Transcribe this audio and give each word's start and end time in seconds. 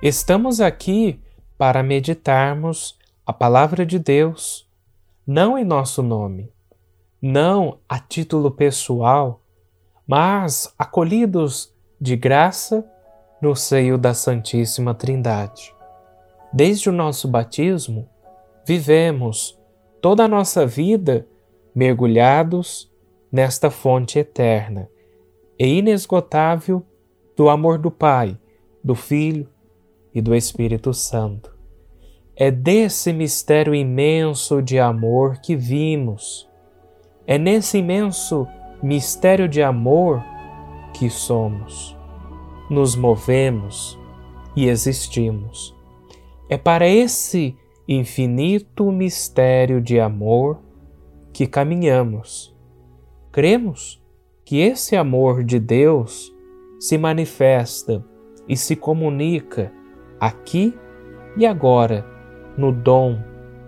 Estamos 0.00 0.60
aqui 0.60 1.20
para 1.58 1.82
meditarmos 1.82 2.96
a 3.26 3.32
Palavra 3.32 3.84
de 3.84 3.98
Deus, 3.98 4.70
não 5.26 5.58
em 5.58 5.64
nosso 5.64 6.04
nome, 6.04 6.52
não 7.20 7.80
a 7.88 7.98
título 7.98 8.52
pessoal, 8.52 9.42
mas 10.06 10.72
acolhidos 10.78 11.74
de 12.00 12.14
graça 12.14 12.88
no 13.42 13.56
seio 13.56 13.98
da 13.98 14.14
Santíssima 14.14 14.94
Trindade. 14.94 15.74
Desde 16.52 16.88
o 16.88 16.92
nosso 16.92 17.26
batismo, 17.26 18.08
vivemos 18.64 19.58
toda 20.00 20.26
a 20.26 20.28
nossa 20.28 20.64
vida 20.64 21.26
mergulhados 21.74 22.88
nesta 23.32 23.68
fonte 23.68 24.16
eterna 24.16 24.88
e 25.58 25.66
inesgotável 25.66 26.86
do 27.36 27.48
amor 27.48 27.78
do 27.78 27.90
Pai, 27.90 28.38
do 28.82 28.94
Filho 28.94 29.48
e 30.18 30.20
do 30.20 30.34
Espírito 30.34 30.92
Santo. 30.92 31.56
É 32.34 32.50
desse 32.50 33.12
mistério 33.12 33.72
imenso 33.72 34.60
de 34.60 34.76
amor 34.76 35.38
que 35.40 35.54
vimos. 35.54 36.48
É 37.24 37.38
nesse 37.38 37.78
imenso 37.78 38.46
mistério 38.82 39.48
de 39.48 39.62
amor 39.62 40.20
que 40.92 41.08
somos, 41.08 41.96
nos 42.68 42.96
movemos 42.96 43.96
e 44.56 44.66
existimos. 44.66 45.72
É 46.48 46.56
para 46.56 46.88
esse 46.88 47.56
infinito 47.86 48.90
mistério 48.90 49.80
de 49.80 50.00
amor 50.00 50.60
que 51.32 51.46
caminhamos. 51.46 52.56
Cremos 53.30 54.02
que 54.44 54.58
esse 54.58 54.96
amor 54.96 55.44
de 55.44 55.60
Deus 55.60 56.34
se 56.80 56.98
manifesta 56.98 58.04
e 58.48 58.56
se 58.56 58.74
comunica 58.74 59.72
aqui 60.20 60.76
e 61.36 61.46
agora, 61.46 62.04
no 62.56 62.72
dom 62.72 63.18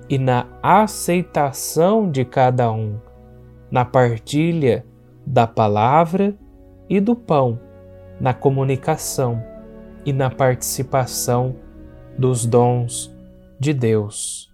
e 0.08 0.18
na 0.18 0.46
aceitação 0.62 2.10
de 2.10 2.24
cada 2.24 2.70
um, 2.72 2.98
na 3.70 3.84
partilha 3.84 4.84
da 5.24 5.46
palavra 5.46 6.34
e 6.88 7.00
do 7.00 7.14
pão, 7.14 7.60
na 8.20 8.34
comunicação 8.34 9.42
e 10.04 10.12
na 10.12 10.28
participação 10.28 11.54
dos 12.18 12.44
dons 12.44 13.14
de 13.58 13.72
Deus. 13.72 14.49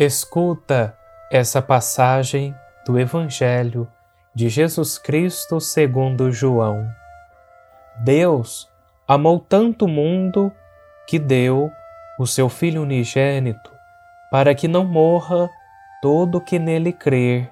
Escuta 0.00 0.96
essa 1.28 1.60
passagem 1.60 2.54
do 2.86 3.00
Evangelho 3.00 3.88
de 4.32 4.48
Jesus 4.48 4.96
Cristo 4.96 5.58
segundo 5.60 6.30
João. 6.30 6.88
Deus 8.04 8.70
amou 9.08 9.40
tanto 9.40 9.86
o 9.86 9.88
mundo 9.88 10.52
que 11.04 11.18
deu 11.18 11.68
o 12.16 12.28
seu 12.28 12.48
Filho 12.48 12.82
unigênito 12.82 13.72
para 14.30 14.54
que 14.54 14.68
não 14.68 14.84
morra 14.84 15.50
todo 16.00 16.40
que 16.40 16.60
nele 16.60 16.92
crer, 16.92 17.50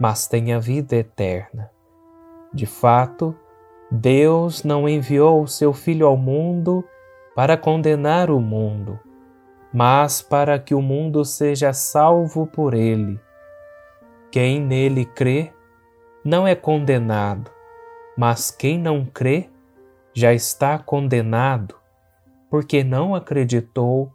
mas 0.00 0.26
tenha 0.26 0.58
vida 0.58 0.96
eterna. 0.96 1.70
De 2.54 2.64
fato, 2.64 3.38
Deus 3.90 4.64
não 4.64 4.88
enviou 4.88 5.42
o 5.42 5.46
seu 5.46 5.74
Filho 5.74 6.06
ao 6.06 6.16
mundo 6.16 6.82
para 7.34 7.54
condenar 7.54 8.30
o 8.30 8.40
mundo, 8.40 8.98
mas 9.76 10.22
para 10.22 10.58
que 10.58 10.74
o 10.74 10.80
mundo 10.80 11.22
seja 11.22 11.70
salvo 11.74 12.46
por 12.46 12.72
ele. 12.72 13.20
Quem 14.32 14.58
nele 14.58 15.04
crê 15.04 15.52
não 16.24 16.48
é 16.48 16.54
condenado, 16.54 17.50
mas 18.16 18.50
quem 18.50 18.78
não 18.78 19.04
crê 19.04 19.50
já 20.14 20.32
está 20.32 20.78
condenado, 20.78 21.74
porque 22.48 22.82
não 22.82 23.14
acreditou 23.14 24.10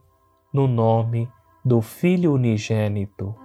no 0.51 0.67
nome 0.67 1.29
do 1.63 1.79
Filho 1.79 2.33
unigênito. 2.33 3.35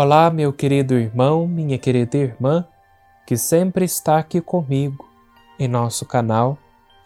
Olá, 0.00 0.30
meu 0.30 0.52
querido 0.52 0.94
irmão, 0.94 1.48
minha 1.48 1.76
querida 1.76 2.16
irmã, 2.16 2.64
que 3.26 3.36
sempre 3.36 3.84
está 3.84 4.16
aqui 4.16 4.40
comigo 4.40 5.04
em 5.58 5.66
nosso 5.66 6.06
canal 6.06 6.56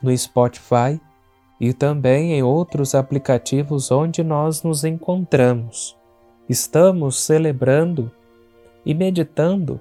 no 0.03 0.15
Spotify 0.15 1.01
e 1.59 1.73
também 1.73 2.35
em 2.35 2.43
outros 2.43 2.95
aplicativos 2.95 3.91
onde 3.91 4.23
nós 4.23 4.63
nos 4.63 4.85
encontramos. 4.85 5.97
Estamos 6.47 7.19
celebrando 7.19 8.13
e 8.85 8.93
meditando 8.93 9.81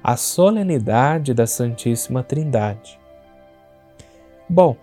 a 0.00 0.16
solenidade 0.16 1.34
da 1.34 1.48
Santíssima 1.48 2.22
Trindade. 2.22 3.00
Bom, 4.48 4.76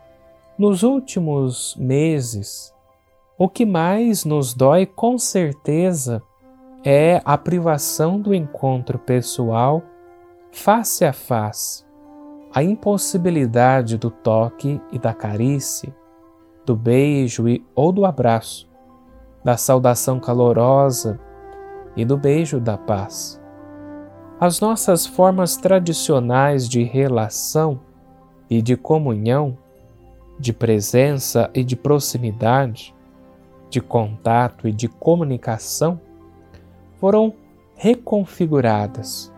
nos 0.57 0.83
últimos 0.83 1.77
meses, 1.77 2.73
o 3.37 3.47
que 3.47 3.65
mais 3.65 4.25
nos 4.25 4.53
dói 4.53 4.85
com 4.85 5.17
certeza 5.17 6.21
é 6.83 7.21
a 7.23 7.37
privação 7.37 8.19
do 8.19 8.33
encontro 8.33 8.97
pessoal 8.97 9.83
face 10.51 11.05
a 11.05 11.13
face, 11.13 11.85
a 12.53 12.63
impossibilidade 12.63 13.97
do 13.97 14.09
toque 14.09 14.81
e 14.91 14.97
da 14.97 15.13
carícia, 15.13 15.95
do 16.65 16.75
beijo 16.75 17.47
e, 17.47 17.63
ou 17.75 17.91
do 17.91 18.03
abraço, 18.03 18.69
da 19.43 19.57
saudação 19.57 20.19
calorosa 20.19 21.19
e 21.95 22.03
do 22.03 22.17
beijo 22.17 22.59
da 22.59 22.77
paz. 22.77 23.39
As 24.39 24.59
nossas 24.59 25.05
formas 25.05 25.55
tradicionais 25.55 26.67
de 26.67 26.83
relação 26.83 27.79
e 28.49 28.59
de 28.59 28.75
comunhão, 28.75 29.55
de 30.39 30.51
presença 30.51 31.49
e 31.53 31.63
de 31.63 31.75
proximidade, 31.75 32.95
de 33.69 33.79
contato 33.79 34.67
e 34.67 34.71
de 34.71 34.87
comunicação 34.87 36.01
foram 37.01 37.33
reconfiguradas. 37.75 39.33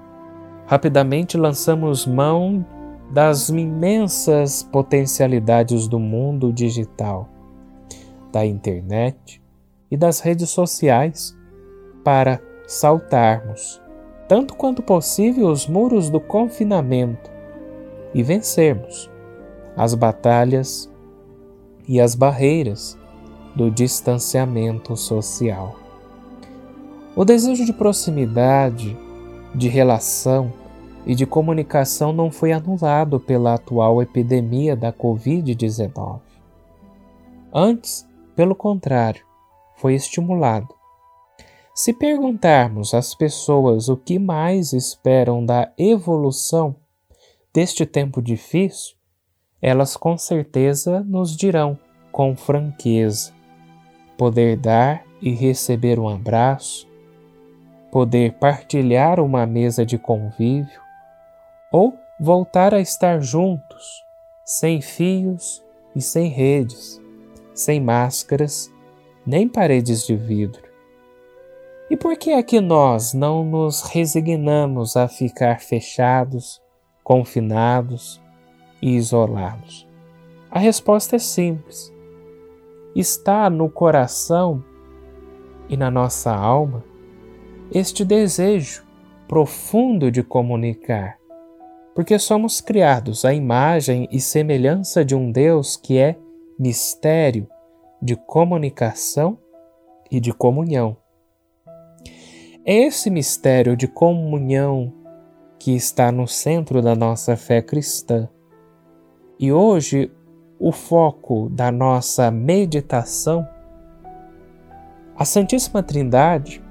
Rapidamente 0.67 1.37
lançamos 1.37 2.05
mão 2.05 2.63
das 3.09 3.49
imensas 3.49 4.61
potencialidades 4.63 5.87
do 5.87 5.99
mundo 5.99 6.53
digital, 6.53 7.27
da 8.31 8.45
internet 8.45 9.41
e 9.89 9.97
das 9.97 10.19
redes 10.19 10.51
sociais 10.51 11.35
para 12.03 12.39
saltarmos 12.67 13.81
tanto 14.27 14.55
quanto 14.55 14.81
possível, 14.81 15.47
os 15.47 15.67
muros 15.67 16.09
do 16.09 16.19
confinamento 16.19 17.29
e 18.13 18.23
vencermos 18.23 19.09
as 19.75 19.93
batalhas 19.93 20.91
e 21.87 21.99
as 21.99 22.15
barreiras 22.15 22.97
do 23.55 23.69
distanciamento 23.69 24.95
social. 24.95 25.82
O 27.15 27.23
desejo 27.23 27.65
de 27.65 27.73
proximidade, 27.73 28.97
de 29.53 29.67
relação 29.67 30.51
e 31.05 31.13
de 31.13 31.25
comunicação 31.25 32.11
não 32.11 32.31
foi 32.31 32.51
anulado 32.51 33.19
pela 33.19 33.53
atual 33.53 34.01
epidemia 34.01 34.75
da 34.75 34.91
Covid-19. 34.91 36.19
Antes, 37.53 38.07
pelo 38.35 38.55
contrário, 38.55 39.23
foi 39.75 39.93
estimulado 39.93 40.73
se 41.75 41.91
perguntarmos 41.91 42.93
às 42.93 43.15
pessoas 43.15 43.89
o 43.89 43.97
que 43.97 44.19
mais 44.19 44.73
esperam 44.73 45.43
da 45.43 45.71
evolução 45.75 46.75
deste 47.51 47.83
tempo 47.83 48.21
difícil, 48.21 48.95
elas 49.59 49.97
com 49.97 50.15
certeza 50.15 51.01
nos 51.01 51.35
dirão 51.35 51.77
com 52.11 52.35
franqueza: 52.35 53.33
poder 54.15 54.55
dar 54.55 55.03
e 55.19 55.31
receber 55.31 55.99
um 55.99 56.07
abraço, 56.07 56.87
poder 57.93 58.33
partilhar 58.39 59.19
uma 59.19 59.45
mesa 59.45 59.85
de 59.85 59.99
convívio 59.99 60.81
ou 61.71 61.95
voltar 62.19 62.73
a 62.73 62.79
estar 62.79 63.21
juntos, 63.21 64.03
sem 64.43 64.81
fios 64.81 65.63
e 65.95 66.01
sem 66.01 66.27
redes, 66.27 66.99
sem 67.53 67.79
máscaras 67.79 68.73
nem 69.23 69.47
paredes 69.47 70.07
de 70.07 70.15
vidro. 70.15 70.63
E 71.87 71.95
por 71.95 72.17
que 72.17 72.31
é 72.31 72.41
que 72.41 72.59
nós 72.59 73.13
não 73.13 73.45
nos 73.45 73.83
resignamos 73.83 74.97
a 74.97 75.07
ficar 75.07 75.59
fechados, 75.59 76.59
confinados 77.03 78.19
e 78.81 78.95
isolados? 78.95 79.87
A 80.49 80.57
resposta 80.57 81.17
é 81.17 81.19
simples. 81.19 81.93
Está 82.95 83.51
no 83.51 83.69
coração 83.69 84.65
e 85.69 85.77
na 85.77 85.91
nossa 85.91 86.33
alma 86.33 86.91
este 87.73 88.05
desejo 88.05 88.85
profundo 89.27 90.11
de 90.11 90.21
comunicar, 90.21 91.17
porque 91.95 92.19
somos 92.19 92.61
criados 92.61 93.25
à 93.25 93.33
imagem 93.33 94.07
e 94.11 94.19
semelhança 94.21 95.03
de 95.03 95.15
um 95.15 95.31
Deus 95.31 95.75
que 95.75 95.97
é 95.97 96.15
mistério 96.59 97.47
de 97.99 98.15
comunicação 98.15 99.39
e 100.11 100.19
de 100.19 100.31
comunhão. 100.31 100.95
É 102.63 102.75
esse 102.75 103.09
mistério 103.09 103.75
de 103.75 103.87
comunhão 103.87 104.93
que 105.57 105.75
está 105.75 106.11
no 106.11 106.27
centro 106.27 106.81
da 106.81 106.95
nossa 106.95 107.35
fé 107.35 107.61
cristã. 107.61 108.29
E 109.39 109.51
hoje, 109.51 110.11
o 110.59 110.71
foco 110.71 111.49
da 111.49 111.71
nossa 111.71 112.29
meditação, 112.29 113.47
a 115.15 115.25
Santíssima 115.25 115.81
Trindade 115.81 116.62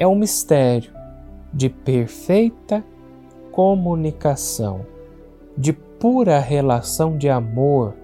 é 0.00 0.06
um 0.06 0.14
mistério 0.14 0.90
de 1.52 1.68
perfeita 1.68 2.82
comunicação, 3.52 4.86
de 5.58 5.74
pura 5.74 6.40
relação 6.40 7.18
de 7.18 7.28
amor 7.28 7.94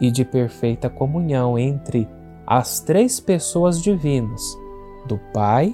e 0.00 0.10
de 0.10 0.24
perfeita 0.24 0.90
comunhão 0.90 1.56
entre 1.56 2.08
as 2.44 2.80
três 2.80 3.20
pessoas 3.20 3.80
divinas, 3.80 4.42
do 5.06 5.16
Pai, 5.32 5.72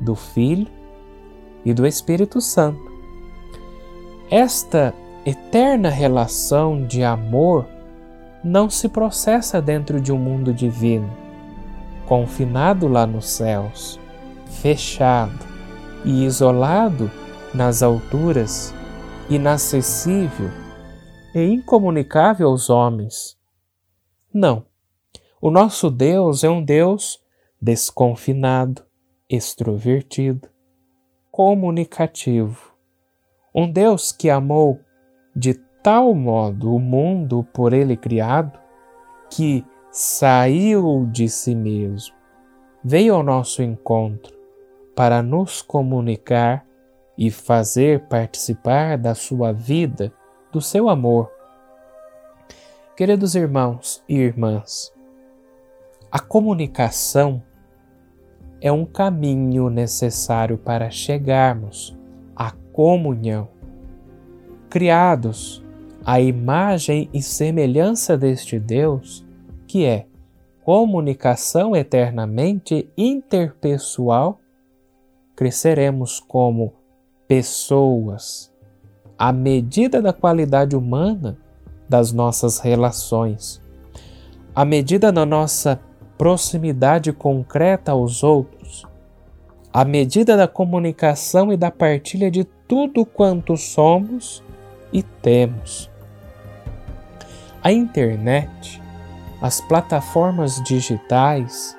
do 0.00 0.14
Filho 0.14 0.68
e 1.64 1.74
do 1.74 1.84
Espírito 1.84 2.40
Santo. 2.40 2.80
Esta 4.30 4.94
eterna 5.24 5.88
relação 5.88 6.86
de 6.86 7.02
amor 7.02 7.66
não 8.44 8.70
se 8.70 8.88
processa 8.88 9.60
dentro 9.60 10.00
de 10.00 10.12
um 10.12 10.18
mundo 10.18 10.54
divino, 10.54 11.10
confinado 12.06 12.86
lá 12.86 13.04
nos 13.04 13.28
céus, 13.28 13.98
fechado 14.56 15.46
e 16.04 16.24
isolado 16.24 17.10
nas 17.52 17.82
alturas, 17.82 18.74
inacessível 19.28 20.50
e 21.34 21.42
incomunicável 21.42 22.48
aos 22.48 22.70
homens. 22.70 23.36
Não. 24.32 24.64
O 25.40 25.50
nosso 25.50 25.90
Deus 25.90 26.44
é 26.44 26.50
um 26.50 26.62
Deus 26.62 27.20
desconfinado, 27.60 28.82
extrovertido, 29.28 30.48
comunicativo. 31.30 32.74
Um 33.54 33.70
Deus 33.70 34.12
que 34.12 34.30
amou 34.30 34.80
de 35.34 35.54
tal 35.82 36.14
modo 36.14 36.74
o 36.74 36.78
mundo 36.78 37.46
por 37.52 37.72
ele 37.72 37.96
criado 37.96 38.58
que 39.30 39.64
saiu 39.90 41.06
de 41.10 41.28
si 41.28 41.54
mesmo, 41.54 42.14
veio 42.84 43.14
ao 43.14 43.22
nosso 43.22 43.62
encontro 43.62 44.35
para 44.96 45.22
nos 45.22 45.60
comunicar 45.60 46.66
e 47.18 47.30
fazer 47.30 48.08
participar 48.08 48.96
da 48.96 49.14
sua 49.14 49.52
vida, 49.52 50.12
do 50.50 50.60
seu 50.60 50.88
amor. 50.88 51.30
Queridos 52.96 53.34
irmãos 53.34 54.02
e 54.08 54.16
irmãs, 54.16 54.90
a 56.10 56.18
comunicação 56.18 57.42
é 58.58 58.72
um 58.72 58.86
caminho 58.86 59.68
necessário 59.68 60.56
para 60.56 60.90
chegarmos 60.90 61.94
à 62.34 62.52
comunhão. 62.72 63.48
Criados 64.70 65.62
à 66.06 66.20
imagem 66.20 67.10
e 67.12 67.20
semelhança 67.20 68.16
deste 68.16 68.58
Deus, 68.58 69.26
que 69.66 69.84
é 69.84 70.06
comunicação 70.64 71.76
eternamente 71.76 72.88
interpessoal, 72.96 74.40
cresceremos 75.36 76.18
como 76.18 76.72
pessoas 77.28 78.50
à 79.18 79.32
medida 79.32 80.00
da 80.00 80.12
qualidade 80.12 80.74
humana 80.74 81.38
das 81.88 82.10
nossas 82.10 82.58
relações, 82.58 83.62
à 84.54 84.64
medida 84.64 85.12
da 85.12 85.24
nossa 85.24 85.80
proximidade 86.18 87.12
concreta 87.12 87.92
aos 87.92 88.24
outros, 88.24 88.86
à 89.72 89.84
medida 89.84 90.36
da 90.36 90.48
comunicação 90.48 91.52
e 91.52 91.56
da 91.56 91.70
partilha 91.70 92.30
de 92.30 92.44
tudo 92.66 93.04
quanto 93.04 93.56
somos 93.56 94.42
e 94.92 95.02
temos. 95.02 95.90
A 97.62 97.70
internet, 97.70 98.80
as 99.40 99.60
plataformas 99.60 100.62
digitais, 100.62 101.76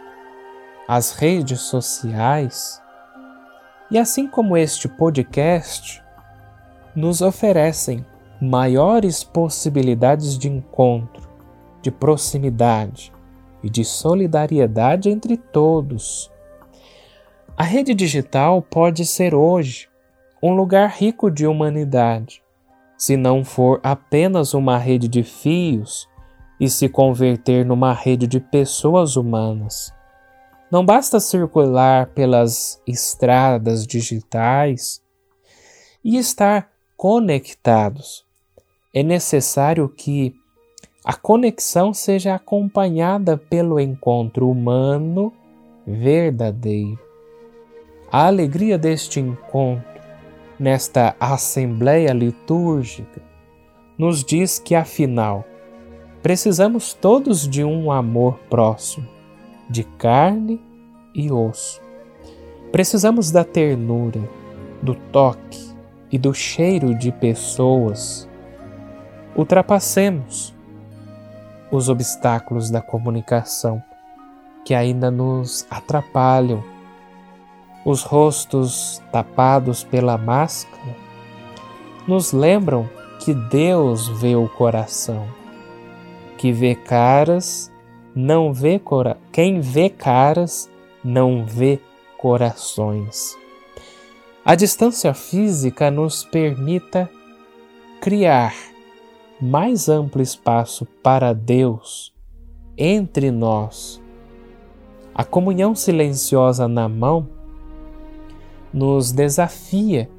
as 0.88 1.12
redes 1.12 1.62
sociais 1.62 2.82
e 3.90 3.98
assim 3.98 4.28
como 4.28 4.58
este 4.58 4.88
podcast 4.88 6.04
nos 6.96 7.22
oferecem 7.22 8.06
maiores 8.42 9.24
possibilidades 9.24 10.38
de 10.38 10.50
encontro, 10.50 11.28
de 11.82 11.90
proximidade 11.90 13.14
e 13.64 13.70
de 13.70 13.84
solidariedade 13.86 15.10
entre 15.10 15.38
todos. 15.38 16.32
A 17.56 17.64
rede 17.64 17.94
digital 17.94 18.62
pode 18.62 19.06
ser 19.06 19.34
hoje 19.34 19.88
um 20.44 20.54
lugar 20.54 20.90
rico 20.90 21.32
de 21.32 21.48
humanidade, 21.48 22.44
se 22.98 23.18
não 23.18 23.44
for 23.44 23.80
apenas 23.82 24.54
uma 24.54 24.78
rede 24.78 25.08
de 25.08 25.24
fios 25.24 26.08
e 26.60 26.70
se 26.70 26.90
converter 26.90 27.66
numa 27.66 27.94
rede 27.94 28.28
de 28.28 28.40
pessoas 28.40 29.16
humanas. 29.16 29.97
Não 30.70 30.86
basta 30.86 31.20
circular 31.20 32.08
pelas 32.08 32.82
estradas 32.86 33.88
digitais 33.88 35.02
e 36.04 36.18
estar 36.18 36.70
conectados. 36.98 38.26
É 38.94 39.02
necessário 39.02 39.88
que 39.88 40.36
a 41.06 41.14
conexão 41.14 41.94
seja 41.94 42.36
acompanhada 42.36 43.38
pelo 43.38 43.80
encontro 43.80 44.50
humano 44.50 45.32
verdadeiro. 45.86 47.00
A 48.12 48.26
alegria 48.28 48.78
deste 48.78 49.22
encontro, 49.22 50.02
nesta 50.60 51.16
assembleia 51.18 52.12
litúrgica, 52.12 53.22
nos 53.98 54.22
diz 54.22 54.60
que, 54.60 54.76
afinal, 54.76 55.46
precisamos 56.22 56.94
todos 56.94 57.48
de 57.48 57.64
um 57.64 57.90
amor 57.90 58.38
próximo, 58.50 59.08
de 59.70 59.84
carne 59.84 60.62
e 61.14 61.32
osso. 61.32 61.82
Precisamos 62.72 63.32
da 63.32 63.44
ternura, 63.44 64.22
do 64.82 64.96
toque 64.96 65.76
e 66.12 66.18
do 66.18 66.34
cheiro 66.34 66.94
de 66.94 67.12
pessoas. 67.12 68.28
Ultrapassemos 69.36 70.56
os 71.72 71.90
obstáculos 71.90 72.70
da 72.70 72.82
comunicação 72.82 73.82
que 74.64 74.74
ainda 74.74 75.10
nos 75.10 75.66
atrapalham, 75.70 76.64
os 77.86 78.04
rostos 78.04 79.02
tapados 79.14 79.82
pela 79.82 80.18
máscara 80.18 80.94
nos 82.06 82.34
lembram 82.34 82.90
que 83.20 83.34
Deus 83.34 84.08
vê 84.20 84.36
o 84.36 84.48
coração, 84.50 85.26
que 86.38 86.52
vê 86.52 86.76
caras, 86.76 87.72
não 88.20 88.52
vê 88.52 88.80
cora 88.80 89.16
quem 89.32 89.60
vê 89.60 89.92
caras 89.92 90.68
não 91.04 91.46
vê 91.46 91.80
corações. 92.18 93.38
A 94.44 94.56
distância 94.56 95.14
física 95.14 95.92
nos 95.92 96.26
permita 96.26 97.08
criar 98.02 98.56
mais 99.40 99.88
amplo 99.88 100.20
espaço 100.20 100.84
para 101.04 101.32
Deus 101.32 102.12
entre 102.76 103.30
nós. 103.30 104.02
A 105.14 105.24
comunhão 105.24 105.76
silenciosa 105.76 106.68
na 106.68 106.90
mão 106.90 107.30
nos 108.74 109.12
desafia 109.12 110.10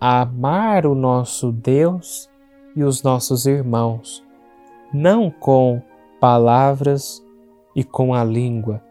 a 0.00 0.20
amar 0.20 0.86
o 0.86 0.94
nosso 0.94 1.50
Deus 1.50 2.30
e 2.76 2.84
os 2.84 3.02
nossos 3.02 3.44
irmãos, 3.44 4.24
não 4.94 5.32
com 5.32 5.82
palavras 6.20 7.20
e 7.80 7.84
com 7.84 8.12
a 8.12 8.22
língua, 8.22 8.84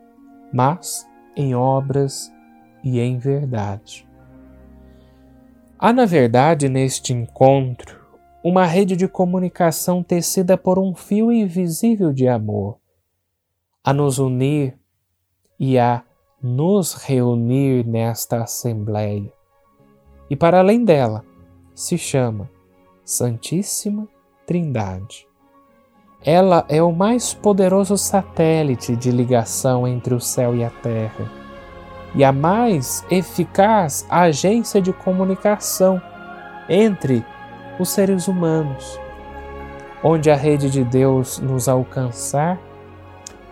mas 0.51 1.07
em 1.35 1.53
obras 1.53 2.33
e 2.83 2.99
em 2.99 3.19
verdade. 3.19 4.09
Há, 5.77 5.93
na 5.93 6.07
verdade, 6.07 6.67
neste 6.67 7.13
encontro, 7.13 8.03
uma 8.43 8.65
rede 8.65 8.95
de 8.95 9.07
comunicação 9.07 10.01
tecida 10.01 10.57
por 10.57 10.79
um 10.79 10.95
fio 10.95 11.31
invisível 11.31 12.11
de 12.11 12.27
amor, 12.27 12.79
a 13.83 13.93
nos 13.93 14.17
unir 14.17 14.75
e 15.59 15.77
a 15.77 16.01
nos 16.41 16.95
reunir 16.95 17.85
nesta 17.85 18.41
Assembleia. 18.41 19.31
E 20.31 20.35
para 20.35 20.57
além 20.57 20.83
dela, 20.83 21.23
se 21.75 21.95
chama 21.95 22.49
Santíssima 23.05 24.07
Trindade. 24.47 25.28
Ela 26.23 26.65
é 26.67 26.83
o 26.83 26.91
mais 26.91 27.33
poderoso 27.33 27.97
satélite 27.97 28.93
de 28.93 29.09
ligação 29.09 29.87
entre 29.87 30.13
o 30.13 30.19
céu 30.19 30.53
e 30.53 30.65
a 30.65 30.69
terra, 30.69 31.31
e 32.13 32.25
a 32.25 32.31
mais 32.31 33.05
eficaz 33.09 34.05
agência 34.09 34.81
de 34.81 34.91
comunicação 34.91 36.01
entre 36.67 37.25
os 37.79 37.89
seres 37.89 38.27
humanos. 38.27 38.99
Onde 40.03 40.29
a 40.29 40.35
rede 40.35 40.69
de 40.69 40.83
Deus 40.83 41.39
nos 41.39 41.69
alcançar, 41.69 42.59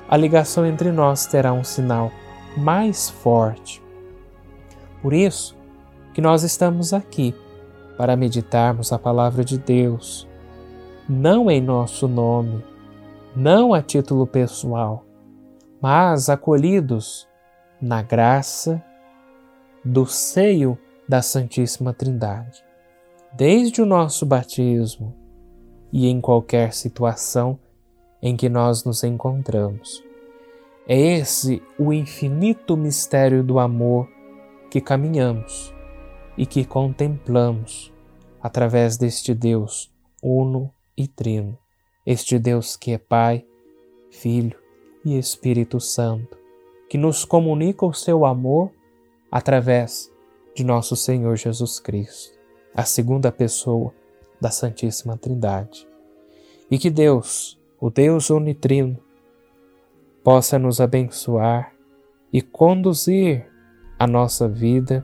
a 0.10 0.18
ligação 0.18 0.66
entre 0.66 0.92
nós 0.92 1.26
terá 1.26 1.54
um 1.54 1.64
sinal 1.64 2.12
mais 2.58 3.10
forte. 3.10 3.82
Por 5.02 5.14
isso 5.14 5.56
que 6.14 6.20
nós 6.20 6.44
estamos 6.44 6.94
aqui 6.94 7.34
para 7.98 8.16
meditarmos 8.18 8.92
a 8.92 9.00
palavra 9.00 9.44
de 9.44 9.58
Deus, 9.58 10.27
não 11.08 11.50
em 11.50 11.62
nosso 11.62 12.08
nome, 12.08 12.64
não 13.36 13.74
a 13.74 13.82
título 13.82 14.28
pessoal, 14.28 15.06
mas 15.82 16.30
acolhidos 16.30 17.28
na 17.82 18.02
graça 18.02 18.84
do 19.86 20.06
seio 20.06 20.78
da 21.08 21.22
Santíssima 21.22 21.94
Trindade 21.94 22.66
desde 23.34 23.82
o 23.82 23.86
nosso 23.86 24.26
batismo 24.26 25.16
e 25.94 26.08
em 26.08 26.20
qualquer 26.20 26.74
situação 26.74 27.60
em 28.22 28.36
que 28.36 28.50
nós 28.50 28.84
nos 28.84 29.04
encontramos. 29.04 30.04
É 30.88 31.00
esse 31.00 31.62
o 31.78 31.94
infinito 31.94 32.76
mistério 32.76 33.44
do 33.44 33.60
amor 33.60 34.10
que 34.70 34.82
caminhamos 34.82 35.74
e 36.38 36.46
que 36.46 36.66
contemplamos 36.66 37.94
através 38.42 38.98
deste 38.98 39.34
Deus 39.34 39.92
uno 40.22 40.74
e 40.98 41.08
trino, 41.08 41.58
este 42.06 42.40
Deus 42.40 42.76
que 42.76 42.92
é 42.92 42.98
Pai, 42.98 43.46
Filho 44.10 44.58
e 45.06 45.18
Espírito 45.18 45.80
Santo, 45.80 46.38
que 46.90 46.98
nos 46.98 47.24
comunica 47.24 47.86
o 47.86 47.94
seu 47.94 48.26
amor 48.26 48.72
através 49.32 50.12
de 50.56 50.64
nosso 50.64 50.96
Senhor 50.96 51.36
Jesus 51.36 51.80
Cristo 51.80 52.38
a 52.78 52.84
segunda 52.84 53.32
pessoa 53.32 53.92
da 54.40 54.52
Santíssima 54.52 55.18
Trindade. 55.18 55.88
E 56.70 56.78
que 56.78 56.92
Deus, 56.92 57.60
o 57.80 57.90
Deus 57.90 58.30
unitrino, 58.30 59.00
possa 60.24 60.60
nos 60.60 60.80
abençoar 60.80 61.74
e 62.32 62.40
conduzir 62.40 63.48
a 63.98 64.06
nossa 64.06 64.48
vida 64.48 65.04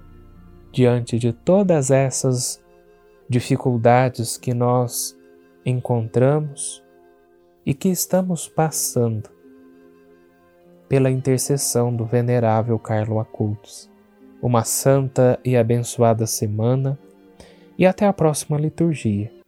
diante 0.71 1.17
de 1.17 1.33
todas 1.33 1.89
essas 1.89 2.63
dificuldades 3.27 4.37
que 4.37 4.53
nós 4.53 5.17
encontramos 5.65 6.83
e 7.65 7.73
que 7.73 7.89
estamos 7.89 8.47
passando 8.47 9.29
pela 10.87 11.09
intercessão 11.09 11.95
do 11.95 12.05
venerável 12.05 12.77
Carlo 12.77 13.19
Acultos. 13.19 13.89
Uma 14.41 14.63
santa 14.63 15.39
e 15.43 15.55
abençoada 15.55 16.27
semana 16.27 16.99
e 17.77 17.85
até 17.85 18.05
a 18.05 18.13
próxima 18.13 18.57
liturgia. 18.57 19.42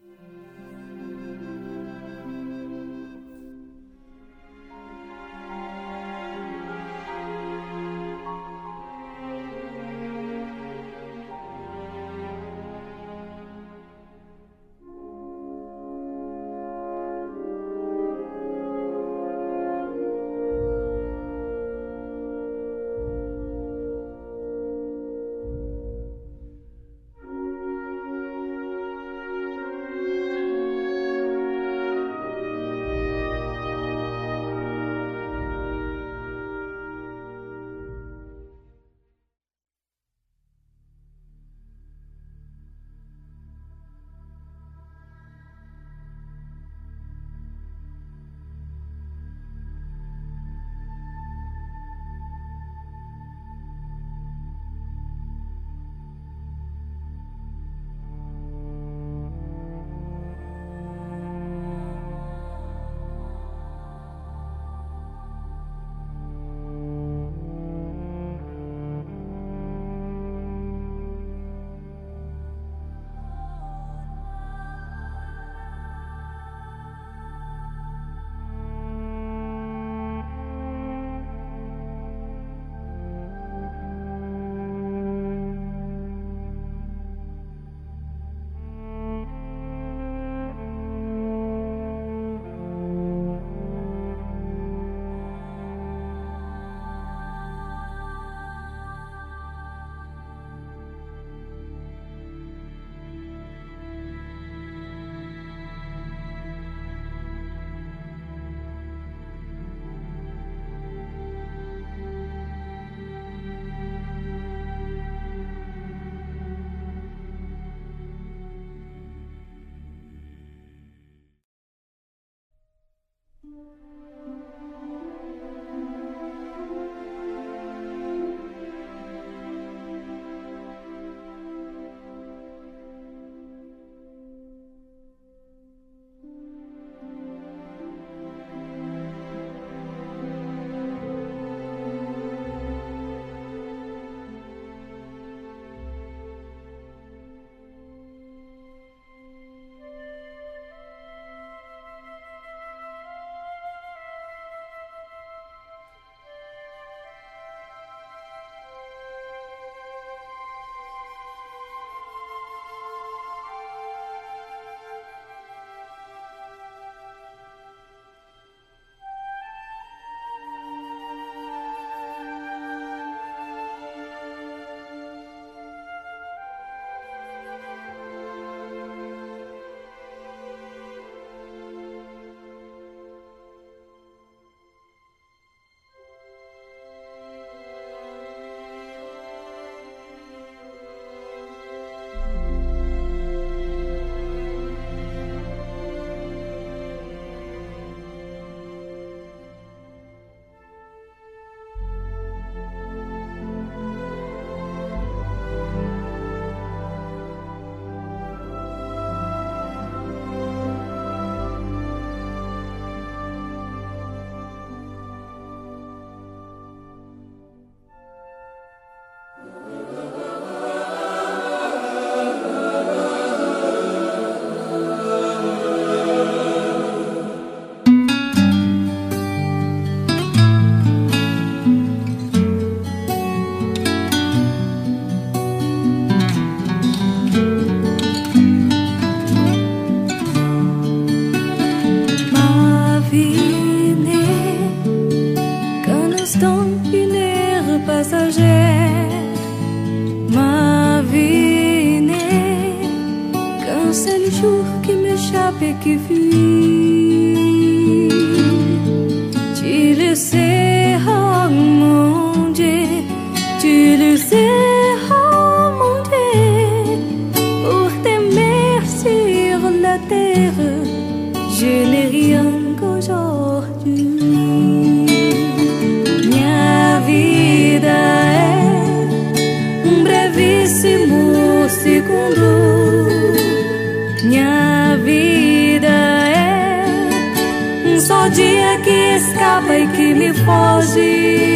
e 290.95 291.54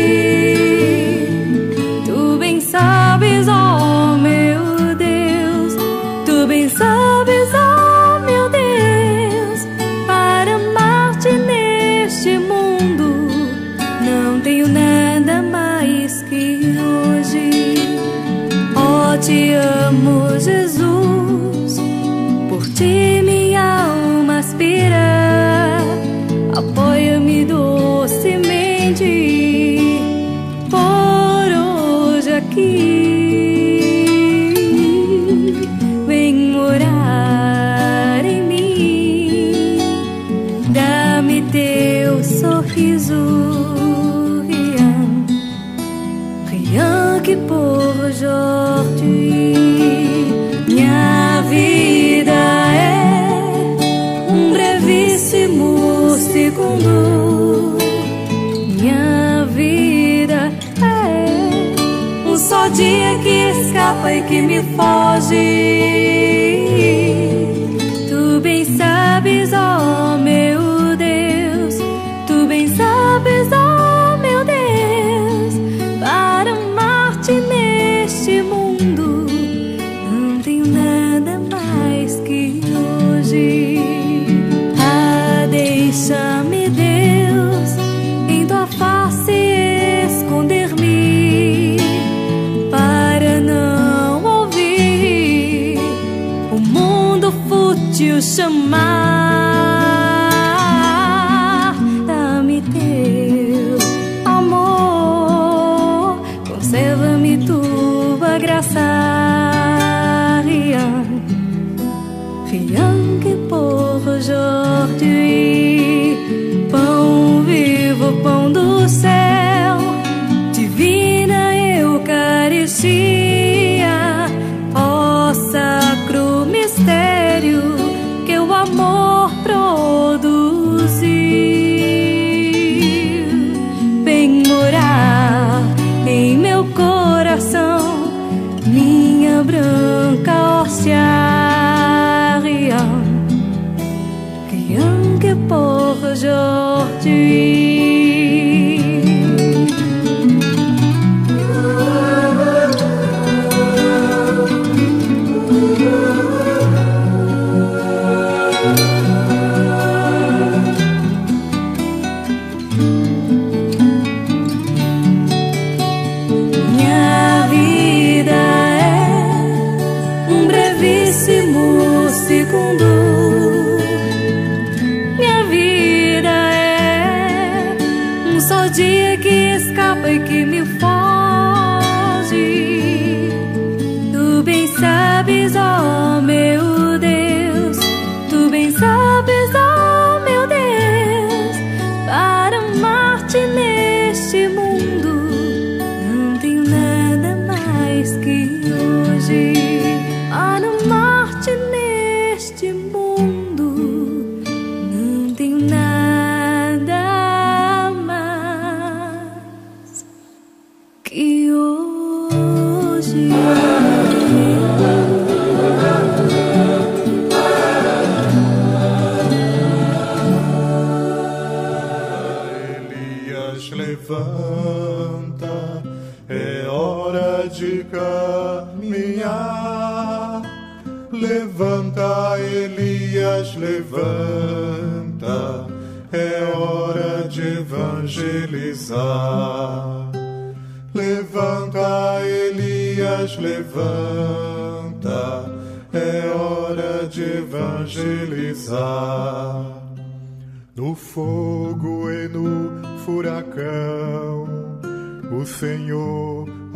e 64.12 64.22
que 64.24 64.41
me 64.41 64.62
foge. 64.76 65.88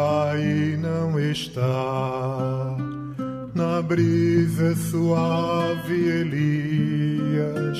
Aí 0.03 0.77
não 0.77 1.19
está. 1.19 2.77
Na 3.53 3.81
brisa 3.81 4.73
suave, 4.75 5.93
Elias, 5.93 7.77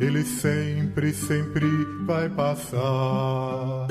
ele 0.00 0.24
sempre, 0.24 1.12
sempre 1.12 1.66
vai 2.06 2.28
passar. 2.28 3.86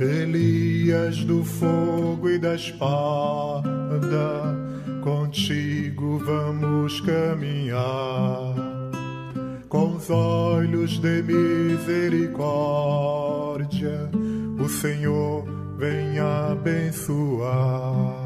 Elias 0.00 1.24
do 1.24 1.44
fogo 1.44 2.28
e 2.28 2.38
da 2.38 2.54
espada, 2.54 3.64
contigo 5.02 6.18
vamos 6.18 7.00
caminhar. 7.00 8.54
Com 9.68 9.96
os 9.96 10.08
olhos 10.10 10.98
de 10.98 11.22
misericórdia, 11.22 14.10
o 14.58 14.68
Senhor 14.68 15.65
vem 15.76 16.18
abençoar. 16.18 18.24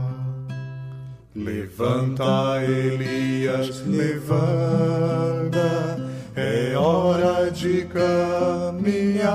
Levanta, 1.35 2.63
Elias, 2.63 3.85
levanta, 3.87 5.61
é 6.35 6.75
hora 6.77 7.51
de 7.51 7.87
caminhar. 7.87 9.31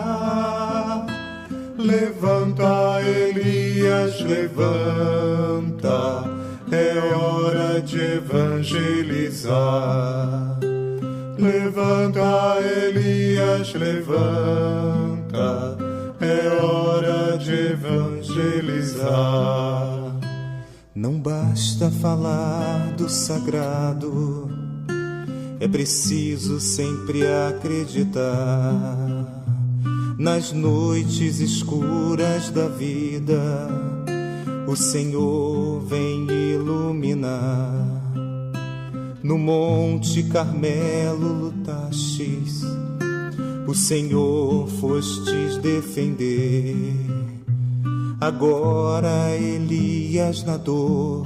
Levanta, 1.77 3.01
Elias, 3.01 4.21
levanta, 4.21 6.23
é 6.71 7.13
hora 7.15 7.81
de 7.81 7.99
evangelizar. 8.01 9.55
Levanta, 11.37 12.57
Elias, 12.61 13.73
levanta, 13.73 15.75
é 16.25 16.61
hora 16.61 17.37
de 17.37 17.53
evangelizar. 17.73 19.05
Não 20.93 21.19
basta 21.19 21.91
falar 21.91 22.93
do 22.97 23.07
sagrado, 23.07 24.49
é 25.59 25.67
preciso 25.67 26.59
sempre 26.59 27.21
acreditar. 27.47 28.33
Nas 30.17 30.53
noites 30.53 31.39
escuras 31.39 32.49
da 32.49 32.69
vida, 32.69 33.67
o 34.67 34.75
Senhor 34.75 35.81
vem 35.81 36.25
iluminar. 36.29 37.71
No 39.21 39.37
Monte 39.37 40.23
Carmelo 40.23 41.33
lutastes, 41.33 42.63
o 43.67 43.73
Senhor 43.73 44.67
fostes 44.79 45.57
defender. 45.57 46.75
Agora 48.21 49.35
Elias 49.35 50.43
na 50.43 50.55
dor, 50.57 51.25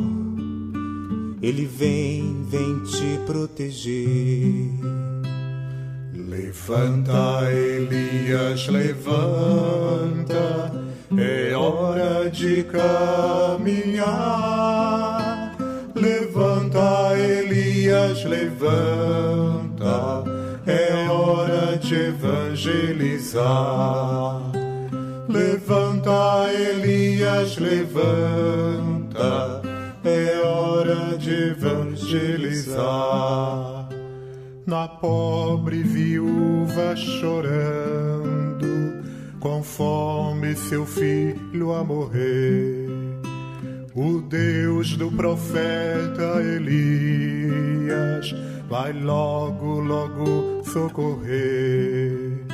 ele 1.42 1.66
vem, 1.66 2.46
vem 2.50 2.80
te 2.84 3.20
proteger. 3.26 4.70
Levanta, 6.14 7.52
Elias, 7.52 8.68
levanta, 8.68 10.72
é 11.18 11.56
hora 11.56 12.30
de 12.30 12.64
caminhar. 12.64 14.08
Levanta, 15.96 17.18
Elias, 17.18 18.24
levanta, 18.26 19.69
hora 21.12 21.78
de 21.78 21.96
evangelizar. 21.96 23.40
Levanta, 25.28 26.52
Elias, 26.54 27.58
levanta, 27.58 28.02
é 30.04 30.40
hora 30.42 31.18
de 31.18 31.52
evangelizar. 31.52 32.80
Na 34.66 34.88
pobre 34.88 35.84
viúva 35.84 36.96
chorando, 36.96 38.68
conforme 39.40 40.56
seu 40.56 40.86
filho 40.86 41.74
a 41.74 41.84
morrer. 41.84 42.88
O 43.96 44.22
Deus 44.22 44.96
do 44.96 45.12
profeta 45.12 46.42
Elias 46.42 48.34
vai 48.70 48.94
logo, 48.94 49.80
logo 49.80 50.59
socorrer. 50.70 52.46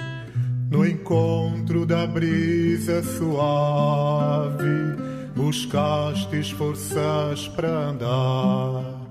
No 0.70 0.86
encontro 0.86 1.86
da 1.86 2.06
brisa 2.08 3.04
suave, 3.04 4.66
buscastes 5.36 6.52
forças 6.52 7.48
para 7.50 7.70
andar. 7.70 9.06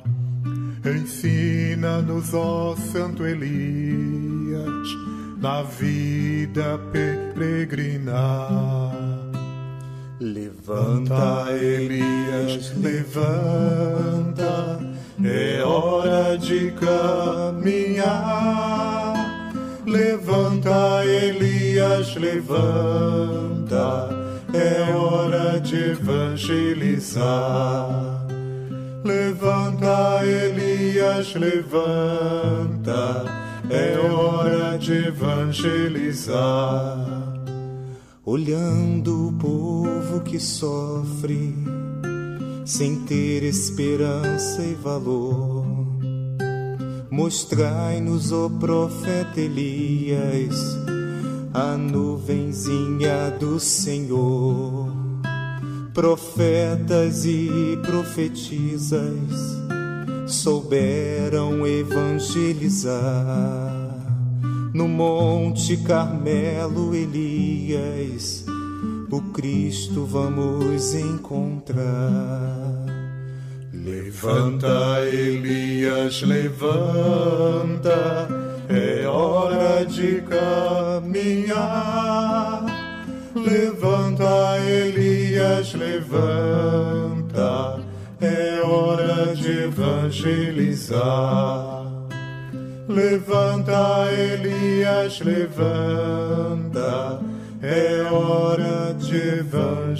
Ensina-nos, 0.84 2.34
ó 2.34 2.76
Santo 2.76 3.24
Elias, 3.24 4.88
na 5.40 5.62
vida 5.62 6.78
peregrinar. 6.92 8.92
Levanta, 10.20 11.46
Elias, 11.52 12.76
levanta, 12.76 14.78
é 15.22 15.62
hora 15.62 16.36
de 16.36 16.72
caminhar. 16.72 18.04
Levanta, 19.86 21.04
Elias, 21.04 22.16
levanta, 22.16 24.08
é 24.52 24.94
hora 24.94 25.60
de 25.60 25.90
evangelizar. 25.90 27.24
Levanta, 29.04 30.24
Elias, 30.24 31.34
levanta, 31.34 33.24
é 33.68 33.98
hora 33.98 34.78
de 34.78 35.08
evangelizar. 35.08 36.34
Olhando 38.24 39.28
o 39.28 39.32
povo 39.34 40.22
que 40.22 40.40
sofre, 40.40 41.54
sem 42.64 43.00
ter 43.00 43.42
esperança 43.42 44.62
e 44.62 44.74
valor, 44.74 45.66
mostrai-nos, 47.10 48.32
ó 48.32 48.48
profeta 48.48 49.38
Elias, 49.40 50.56
a 51.52 51.76
nuvenzinha 51.76 53.30
do 53.38 53.60
Senhor. 53.60 54.92
Profetas 55.92 57.24
e 57.24 57.78
profetisas 57.82 59.54
souberam 60.26 61.66
evangelizar. 61.66 63.02
No 64.72 64.88
Monte 64.88 65.76
Carmelo, 65.76 66.92
Elias, 66.94 68.44
o 69.14 69.22
Cristo 69.32 70.04
vamos 70.04 70.92
encontrar. 70.94 72.84
Levanta, 73.72 75.00
Elias, 75.06 76.20
levanta, 76.22 78.26
é 78.68 79.06
hora 79.06 79.86
de 79.86 80.20
caminhar. 80.22 81.54
Levanta, 83.36 84.58
Elias, 84.58 85.74
levanta, 85.74 87.80
é 88.20 88.60
hora 88.62 89.36
de 89.36 89.64
evangelizar. 89.64 91.84
Levanta, 92.88 94.08
Elias, 94.12 95.20
levanta, 95.20 97.20
é 97.64 98.02
hora 98.12 98.92
de 98.92 99.16
evangelizar. 99.38 99.94